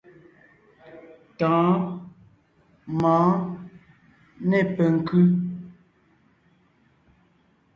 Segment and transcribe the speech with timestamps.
[1.37, 1.75] Tɔ̌ɔn,
[2.99, 3.35] mɔ̌ɔn,
[4.49, 5.23] nê penkʉ́.